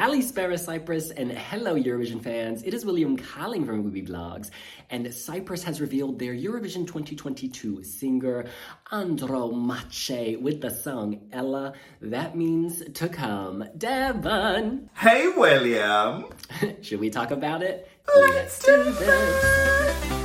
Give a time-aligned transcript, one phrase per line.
[0.00, 2.62] Kalispera Cyprus and hello Eurovision fans.
[2.62, 4.48] It is William Calling from Wiwibloggs,
[4.88, 8.46] and Cyprus has revealed their Eurovision 2022 singer
[8.90, 11.74] Andro Andromache with the song Ela.
[12.00, 13.62] That means to come.
[13.76, 14.88] Devon!
[14.94, 16.24] Hey William!
[16.80, 17.86] Should we talk about it?
[18.08, 20.19] Let's do this!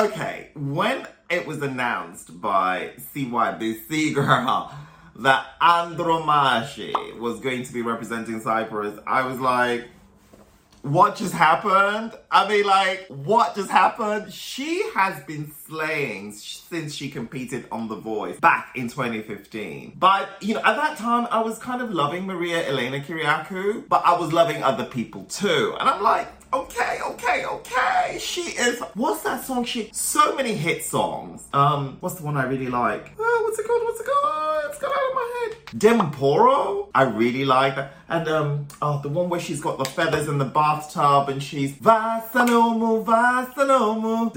[0.00, 0.50] Okay.
[0.54, 4.72] When it was announced by CYBC girl
[5.16, 9.88] that Andromache was going to be representing Cyprus, I was like,
[10.82, 12.12] what just happened?
[12.30, 14.32] I mean, like, what just happened?
[14.32, 19.94] She has been slaying since she competed on The Voice back in 2015.
[19.98, 24.02] But, you know, at that time, I was kind of loving Maria Elena Kyriakou, but
[24.04, 25.74] I was loving other people too.
[25.80, 27.95] And I'm like, okay, okay, okay.
[28.18, 28.80] She is.
[28.94, 29.64] What's that song?
[29.64, 31.44] She so many hit songs.
[31.52, 33.12] Um, what's the one I really like?
[33.18, 33.82] Oh, what's it called?
[33.84, 34.62] What's it called?
[34.70, 35.56] It's got out of my head.
[35.78, 36.88] Demporo.
[36.94, 37.92] I really like that.
[38.08, 41.72] And um, oh, the one where she's got the feathers in the bathtub and she's
[41.72, 44.32] Vasanomu, Vasanomu.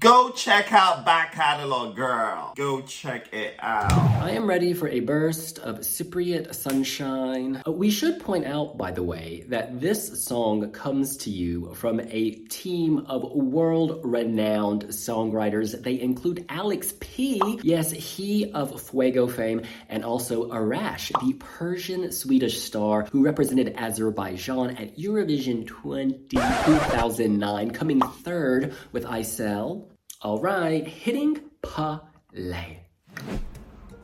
[0.00, 2.52] Go check out back catalog, girl.
[2.56, 3.92] Go check it out.
[3.92, 7.62] I am ready for a burst of Cypriot sunshine.
[7.66, 12.00] Uh, we should point out, by the way, that this song comes to you from
[12.00, 15.80] a team of world-renowned songwriters.
[15.82, 17.60] They include Alex P.
[17.62, 24.76] Yes, he of Fuego fame, and also Arash, the Persian Swedish star who represented Azerbaijan
[24.76, 29.88] at Eurovision 2009, coming third with Aysel.
[30.22, 32.80] All right, hitting Palais.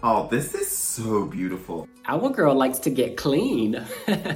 [0.03, 1.89] Oh, this is so beautiful.
[2.07, 3.83] Our girl likes to get clean.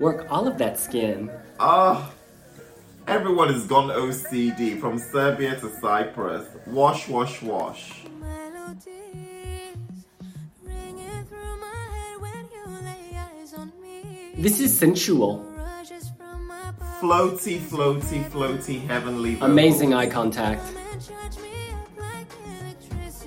[0.00, 1.30] Work all of that skin.
[1.60, 2.10] Ah,
[3.06, 6.46] everyone has gone OCD from Serbia to Cyprus.
[6.66, 8.04] Wash, wash, wash.
[14.36, 15.46] This is sensual.
[17.00, 19.38] Floaty, floaty, floaty, heavenly.
[19.40, 20.62] Amazing eye contact.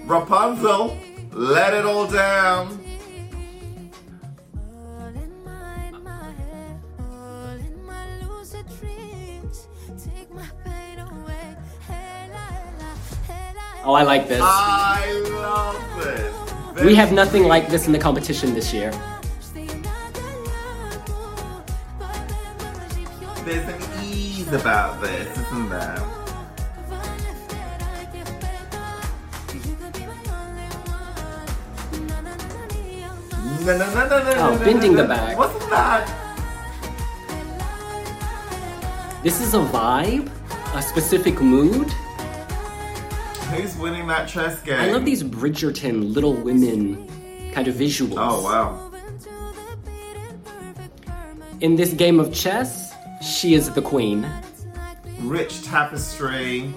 [0.06, 0.98] Rapunzel,
[1.32, 2.87] let it all down.
[13.88, 14.42] Oh, I like this.
[14.44, 16.84] I love this.
[16.84, 18.92] We have nothing like this in the competition this year.
[23.46, 26.04] there's an ease about this, isn't there?
[33.62, 35.38] No, no, no, no, no, oh, no, bending no, the back.
[35.38, 36.04] What's that?
[39.24, 40.30] This is a vibe,
[40.76, 41.90] a specific mood.
[43.58, 44.80] Who's winning that chess game?
[44.80, 47.08] I love these Bridgerton Little Women
[47.54, 48.16] kind of visuals.
[48.18, 48.92] Oh, wow.
[51.62, 54.30] In this game of chess, she is the queen.
[55.22, 56.72] Rich tapestry.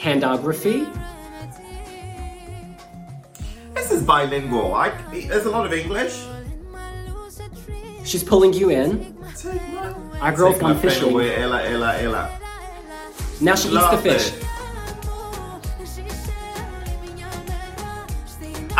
[0.00, 0.92] Handography.
[3.74, 4.74] This is bilingual.
[4.74, 6.24] I, there's a lot of English.
[8.04, 9.16] She's pulling you in.
[10.20, 11.12] Our girl's gone fishing.
[11.12, 11.36] Away.
[11.36, 12.40] Ella, Ella, Ella.
[13.40, 14.42] Now she Love eats the fish.
[14.42, 14.49] It.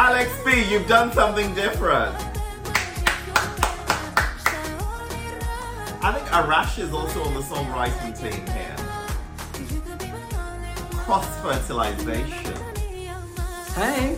[0.03, 2.17] Alex P, you've done something different.
[6.03, 8.77] I think Arash is also on the songwriting team here.
[11.01, 12.57] Cross fertilization.
[13.75, 14.17] Hey.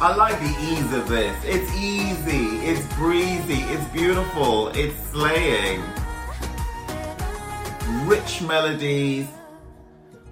[0.00, 1.36] I like the ease of this.
[1.44, 5.82] It's easy, it's breezy, it's beautiful, it's slaying.
[8.06, 9.28] Rich melodies,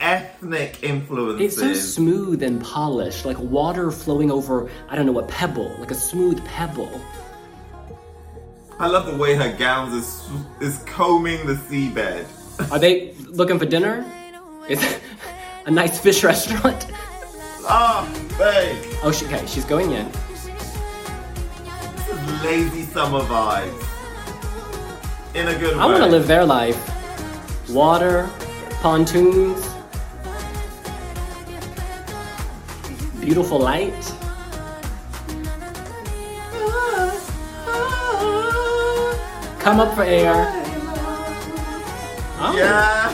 [0.02, 1.40] ethnic influences.
[1.40, 5.90] It's so smooth and polished, like water flowing over, I don't know, a pebble, like
[5.90, 7.00] a smooth pebble.
[8.78, 10.28] I love the way her gowns is
[10.60, 12.26] is combing the seabed.
[12.72, 14.04] Are they looking for dinner?
[14.68, 14.82] Is
[15.66, 16.86] a nice fish restaurant?
[17.64, 18.08] Ah,
[18.38, 18.76] babe.
[19.04, 20.10] Oh, she, okay, she's going in.
[22.42, 23.88] lazy summer vibes.
[25.34, 25.92] In a good I way.
[25.92, 26.76] want to live their life.
[27.70, 28.28] Water,
[28.82, 29.64] pontoons,
[33.22, 34.04] beautiful light.
[39.60, 40.34] Come up for air.
[42.40, 42.54] Oh.
[42.56, 43.12] Yeah.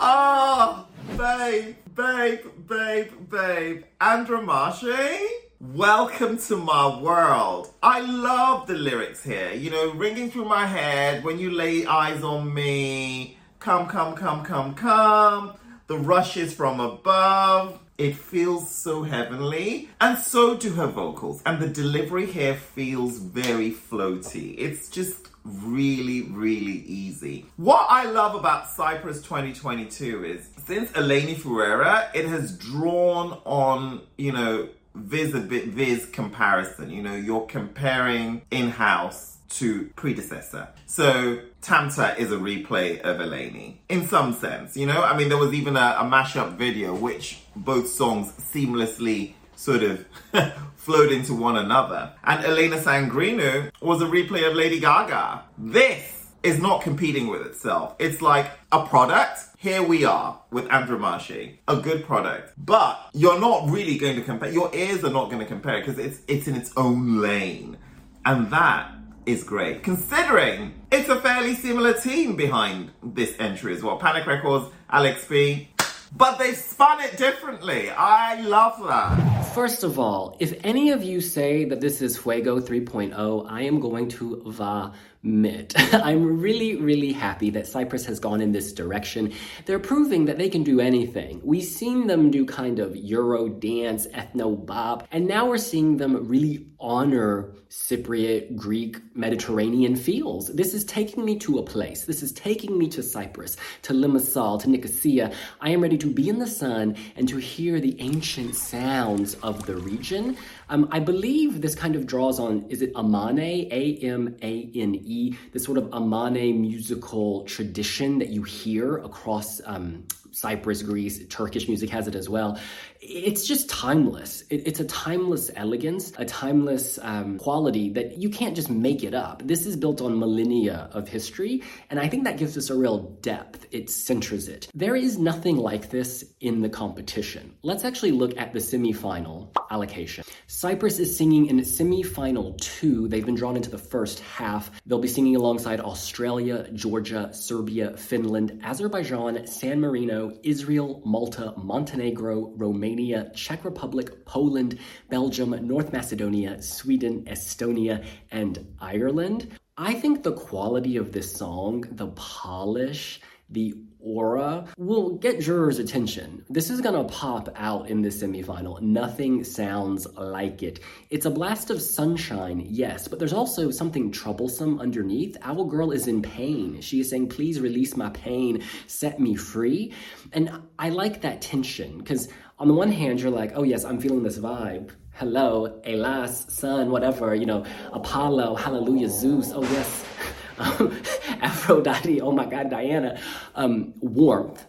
[0.00, 0.86] Oh,
[1.18, 3.84] babe, babe, babe, babe.
[4.00, 5.18] Andromache,
[5.60, 7.74] welcome to my world.
[7.82, 9.52] I love the lyrics here.
[9.52, 13.36] You know, ringing through my head when you lay eyes on me.
[13.64, 15.54] Come, come, come, come, come.
[15.86, 17.80] The rushes from above.
[17.96, 21.40] It feels so heavenly, and so do her vocals.
[21.46, 24.54] And the delivery here feels very floaty.
[24.58, 27.46] It's just really, really easy.
[27.56, 34.32] What I love about Cyprus 2022 is since Eleni Foureira, it has drawn on, you
[34.32, 36.90] know, vis a bit vis comparison.
[36.90, 40.68] You know, you're comparing in house to predecessor.
[40.86, 44.76] So Tamta is a replay of Eleni in some sense.
[44.76, 49.32] You know, I mean, there was even a, a mashup video which both songs seamlessly
[49.56, 50.04] sort of
[50.76, 52.12] flowed into one another.
[52.22, 55.44] And Elena Tsagrinou was a replay of Lady Gaga.
[55.56, 57.94] This is not competing with itself.
[57.98, 59.40] It's like a product.
[59.56, 62.52] Here we are with Andromache, a good product.
[62.58, 64.50] But you're not really going to compare.
[64.50, 67.78] Your ears are not going to compare because it's it's in its own lane.
[68.26, 68.93] And that
[69.26, 69.82] is great.
[69.82, 73.98] Considering it's a fairly similar team behind this entry as well.
[73.98, 75.68] Panik Records, Alex P,
[76.16, 77.90] but they spun it differently.
[77.90, 79.42] I love that.
[79.54, 83.80] First of all, if any of you say that this is Fuego 3.0, I am
[83.80, 85.74] going to vomit.
[85.92, 89.32] I'm really, really happy that Cyprus has gone in this direction.
[89.66, 91.40] They're proving that they can do anything.
[91.42, 96.28] We've seen them do kind of Euro dance, ethno bop, and now we're seeing them
[96.28, 100.46] really honor Cypriot, Greek, Mediterranean feels.
[100.54, 102.04] This is taking me to a place.
[102.04, 105.32] This is taking me to Cyprus, to Limassol, to Nicosia.
[105.60, 109.66] I am ready to be in the sun and to hear the ancient sounds of
[109.66, 110.36] the region.
[110.68, 114.94] Um, I believe this kind of draws on, is it Amane, A M A N
[114.94, 120.04] E, this sort of Amane musical tradition that you hear across um,
[120.34, 122.58] Cyprus, Greece, Turkish music has it as well.
[123.06, 124.44] It's just timeless.
[124.48, 129.12] It, it's a timeless elegance, a timeless um, quality that you can't just make it
[129.12, 129.46] up.
[129.46, 133.10] This is built on millennia of history, and I think that gives us a real
[133.20, 133.66] depth.
[133.72, 134.68] It centers it.
[134.74, 137.54] There is nothing like this in the competition.
[137.62, 140.24] Let's actually look at the semifinal allocation.
[140.46, 143.06] Cyprus is singing in semifinal two.
[143.08, 144.70] They've been drawn into the first half.
[144.86, 152.93] They'll be singing alongside Australia, Georgia, Serbia, Finland, Azerbaijan, San Marino, Israel, Malta, Montenegro, Romania,
[153.34, 154.78] Czech Republic, Poland,
[155.10, 159.48] Belgium, North Macedonia, Sweden, Estonia, and Ireland.
[159.76, 163.20] I think the quality of this song, the polish,
[163.50, 163.74] the
[164.04, 166.44] aura will get jurors' attention.
[166.48, 168.80] This is gonna pop out in the semifinal.
[168.80, 170.80] Nothing sounds like it.
[171.10, 175.36] It's a blast of sunshine, yes, but there's also something troublesome underneath.
[175.42, 176.80] Owl girl is in pain.
[176.80, 179.92] She is saying, please release my pain, set me free.
[180.32, 182.28] And I like that tension because
[182.58, 184.90] on the one hand, you're like, oh yes, I'm feeling this vibe.
[185.14, 190.04] Hello, alas, sun, whatever, you know, Apollo, hallelujah, Zeus, oh yes
[190.58, 191.02] um,
[191.40, 193.20] Aphrodite, oh my God, Diana,
[193.54, 194.64] um, warmth.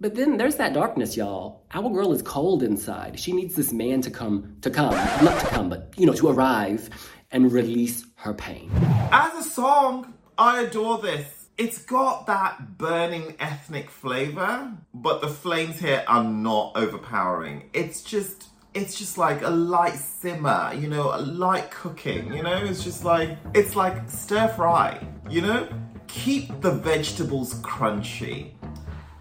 [0.00, 1.64] But then there's that darkness, y'all.
[1.72, 3.18] Our girl is cold inside.
[3.18, 4.92] She needs this man to come, to come,
[5.24, 6.90] not to come, but, you know, to arrive
[7.30, 8.70] and release her pain.
[9.10, 11.43] As a song, I adore this.
[11.56, 17.70] It's got that burning ethnic flavor, but the flames here are not overpowering.
[17.72, 22.56] It's just it's just like a light simmer, you know, a light cooking, you know?
[22.56, 25.68] It's just like, it's like stir fry, you know?
[26.08, 28.54] Keep the vegetables crunchy.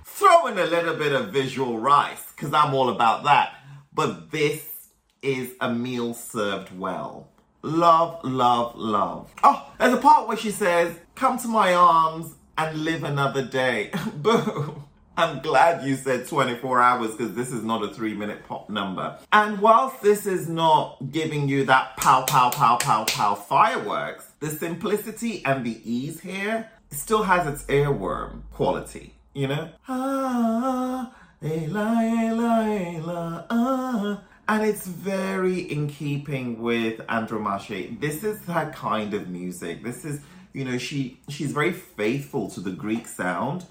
[0.03, 3.57] Throw in a little bit of visual rice, because I'm all about that.
[3.93, 4.89] But this
[5.21, 7.29] is a meal served well.
[7.65, 9.31] Love, love, love.
[9.41, 13.91] Oh, there's a part where she says, Come to my arms and live another day.
[14.15, 14.83] Boo.
[15.15, 19.17] I'm glad you said 24 hours because this is not a three minute pop number.
[19.31, 24.49] And whilst this is not giving you that pow, pow, pow, pow, pow fireworks, the
[24.49, 29.69] simplicity and the ease here still has its earworm quality, you know?
[29.87, 34.21] Ah, Ela, Ela, Ela, ah.
[34.47, 37.99] And it's very in keeping with Andromache.
[37.99, 39.83] This is that kind of music.
[39.83, 40.19] This is,
[40.51, 43.65] you know, she she's very faithful to the Greek sound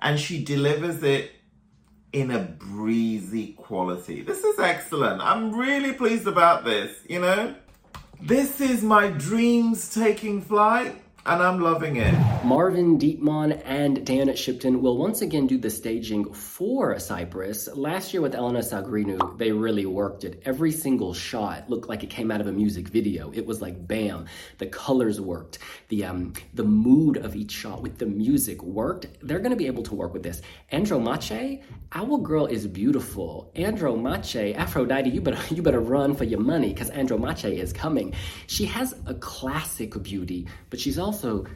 [0.00, 1.32] and she delivers it
[2.12, 4.22] in a breezy quality.
[4.22, 5.20] This is excellent.
[5.20, 7.54] I'm really pleased about this, you know?
[8.20, 12.14] This is my dreams taking flight and I'm loving it.
[12.44, 17.68] Marvin Dietmann and Dan Shipton will once again do the staging for Cyprus.
[17.74, 20.42] Last year with Elena Tsagrinou, they really worked it.
[20.44, 23.32] Every single shot looked like it came out of a music video.
[23.32, 24.26] It was like bam.
[24.58, 25.58] The colors worked.
[25.88, 29.06] The um the mood of each shot with the music worked.
[29.22, 30.42] They're gonna be able to work with this.
[30.70, 33.50] Andromache, our girl is beautiful.
[33.56, 38.12] Andromache, Aphrodite, you better you better run for your money because Andromache is coming.
[38.46, 41.46] She has a classic beauty, but she's also also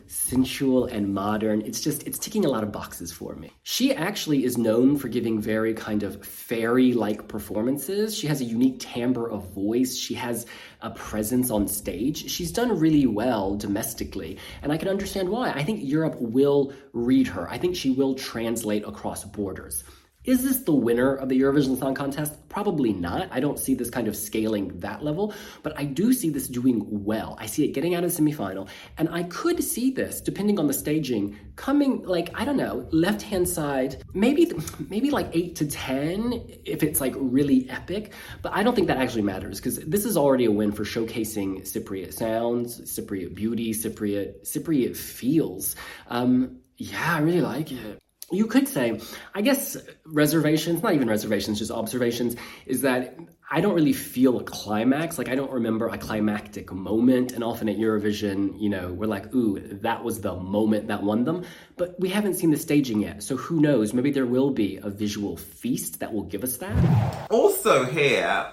[0.86, 1.62] and modern.
[1.62, 3.50] It's just, it's ticking a lot of boxes for me.
[3.62, 8.16] She actually is known for giving very kind of fairy like performances.
[8.16, 9.96] She has a unique timbre of voice.
[9.96, 10.46] She has
[10.80, 12.30] a presence on stage.
[12.30, 15.50] She's done really well domestically, and I can understand why.
[15.50, 17.48] I think Europe will read her.
[17.50, 19.84] I think she will translate across borders.
[20.28, 22.34] Is this the winner of the Eurovision Song Contest?
[22.50, 23.28] Probably not.
[23.30, 25.32] I don't see this kind of scaling that level,
[25.62, 27.34] but I do see this doing well.
[27.40, 28.68] I see it getting out of the semifinal,
[28.98, 33.22] and I could see this, depending on the staging, coming like I don't know, left
[33.22, 34.52] hand side, maybe
[34.90, 38.12] maybe like eight to ten if it's like really epic.
[38.42, 41.62] But I don't think that actually matters because this is already a win for showcasing
[41.62, 45.74] Cypriot sounds, Cypriot beauty, Cypriot Cypriot feels.
[46.08, 47.98] Um, yeah, I really like it
[48.30, 49.00] you could say,
[49.34, 53.16] I guess reservations, not even reservations, just observations, is that
[53.50, 55.16] I don't really feel a climax.
[55.16, 57.32] Like I don't remember a climactic moment.
[57.32, 61.24] And often at Eurovision, you know, we're like, ooh, that was the moment that won
[61.24, 61.44] them.
[61.78, 63.22] But we haven't seen the staging yet.
[63.22, 63.94] So who knows?
[63.94, 67.30] Maybe there will be a visual feast that will give us that.
[67.30, 68.52] Also here,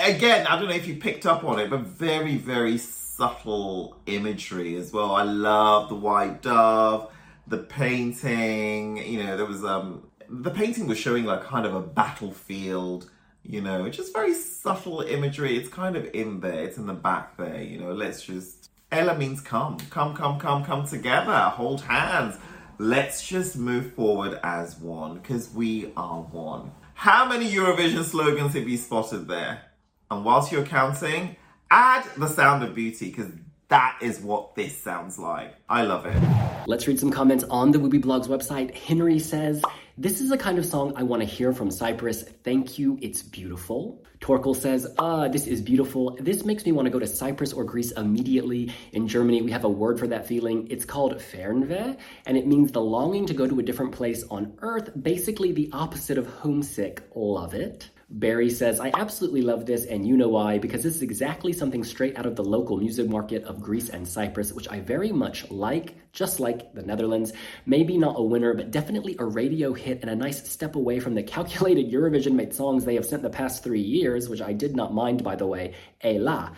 [0.00, 4.74] again, I don't know if you picked up on it, but very, very subtle imagery
[4.74, 5.14] as well.
[5.14, 7.12] I love the white dove
[7.50, 11.80] the painting, you know, there was um the painting was showing like kind of a
[11.80, 13.10] battlefield,
[13.42, 15.56] you know, just very subtle imagery.
[15.56, 17.92] It's kind of in there, it's in the back there, you know.
[17.92, 22.38] Let's just Ella means come, come, come, come, come together, hold hands.
[22.78, 26.72] Let's just move forward as one, because we are one.
[26.94, 29.62] How many Eurovision slogans have you spotted there?
[30.10, 31.36] And whilst you're counting,
[31.70, 33.30] add the sound of beauty, because
[33.70, 35.54] that is what this sounds like.
[35.68, 36.20] I love it.
[36.66, 38.74] Let's read some comments on the Wiwibloggs website.
[38.74, 39.62] Henry says,
[39.96, 42.24] This is the kind of song I want to hear from Cyprus.
[42.42, 44.04] Thank you, it's beautiful.
[44.20, 46.18] Torkel says, Ah, this is beautiful.
[46.20, 48.74] This makes me want to go to Cyprus or Greece immediately.
[48.92, 50.66] In Germany, we have a word for that feeling.
[50.68, 51.96] It's called Fernweh,
[52.26, 55.70] and it means the longing to go to a different place on earth, basically the
[55.72, 57.02] opposite of homesick.
[57.14, 57.88] Love it.
[58.12, 61.84] Barry says, I absolutely love this, and you know why, because this is exactly something
[61.84, 65.48] straight out of the local music market of Greece and Cyprus, which I very much
[65.48, 67.32] like, just like the Netherlands.
[67.66, 71.14] Maybe not a winner, but definitely a radio hit and a nice step away from
[71.14, 74.74] the calculated Eurovision made songs they have sent the past three years, which I did
[74.74, 75.74] not mind, by the way.
[76.00, 76.52] Ela.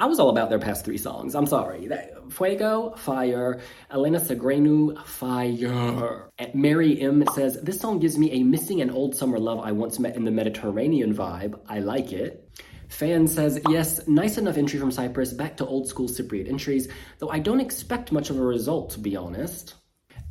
[0.00, 1.34] I was all about their past three songs.
[1.34, 1.86] I'm sorry.
[2.30, 3.60] Fuego, fire.
[3.90, 6.30] Elena Tsagrinou, fire.
[6.54, 9.98] Mary M says, This song gives me a missing and old summer love I once
[9.98, 11.60] met in the Mediterranean vibe.
[11.68, 12.48] I like it.
[12.88, 16.88] Fan says, yes, nice enough entry from Cyprus, back to old school Cypriot entries,
[17.18, 19.74] though I don't expect much of a result, to be honest.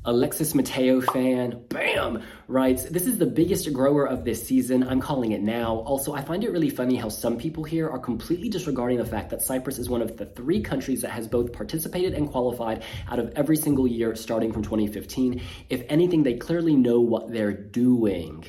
[0.09, 4.81] Alexis Mateo fan, bam, writes, This is the biggest grower of this season.
[4.81, 5.83] I'm calling it now.
[5.85, 9.29] Also, I find it really funny how some people here are completely disregarding the fact
[9.29, 13.19] that Cyprus is one of the three countries that has both participated and qualified out
[13.19, 15.43] of every single year starting from 2015.
[15.69, 18.45] If anything, they clearly know what they're doing.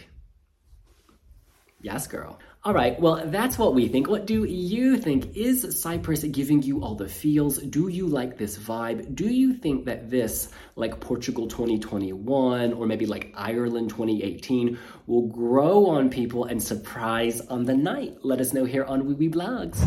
[1.83, 2.39] Yes, girl.
[2.63, 4.07] All right, well, that's what we think.
[4.07, 5.35] What do you think?
[5.35, 7.57] Is Cyprus giving you all the feels?
[7.57, 9.15] Do you like this vibe?
[9.15, 15.87] Do you think that this, like Portugal 2021 or maybe like Ireland 2018, will grow
[15.87, 18.19] on people and surprise on the night?
[18.25, 19.79] Let us know here on Wiwibloggs.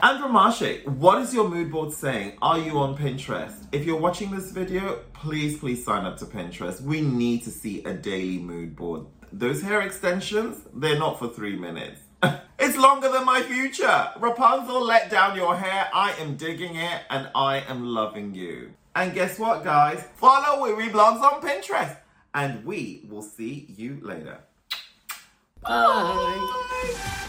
[0.00, 2.38] Andromache, what is your mood board saying?
[2.40, 3.56] Are you on Pinterest?
[3.72, 6.80] If you're watching this video, please, please sign up to Pinterest.
[6.80, 9.06] We need to see a daily mood board.
[9.32, 12.02] Those hair extensions, they're not for three minutes.
[12.58, 14.10] it's longer than my future.
[14.18, 15.88] Rapunzel, let down your hair.
[15.94, 18.72] I am digging it and I am loving you.
[18.94, 20.04] And guess what, guys?
[20.16, 21.96] Follow Wiwibloggs on Pinterest.
[22.34, 24.40] And we will see you later.
[25.62, 26.48] Bye.
[26.82, 27.26] Bye.